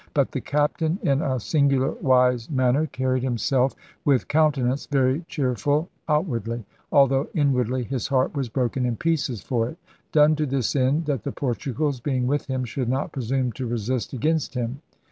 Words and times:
* 0.09 0.13
But 0.15 0.31
the 0.31 0.41
captain 0.41 0.97
in 1.03 1.21
a 1.21 1.39
singular 1.39 1.91
wise 1.91 2.49
manner 2.49 2.87
carried 2.87 3.21
himself 3.21 3.75
with 4.03 4.27
countenance 4.27 4.87
very 4.87 5.23
cheerful 5.27 5.89
outwardly, 6.07 6.65
although 6.91 7.27
inwardly 7.35 7.83
his 7.83 8.07
heart 8.07 8.35
was 8.35 8.49
broken 8.49 8.83
in 8.83 8.95
pieces 8.95 9.43
for 9.43 9.69
it; 9.69 9.77
done 10.11 10.35
to 10.37 10.47
this 10.47 10.75
end, 10.75 11.05
that 11.05 11.21
the 11.21 11.31
Portugals, 11.31 11.99
being 11.99 12.25
with 12.25 12.47
him, 12.47 12.65
should 12.65 12.89
not 12.89 13.11
presume 13.11 13.51
to 13.51 13.67
resist 13.67 14.11
against 14.11 14.55
him.' 14.55 14.81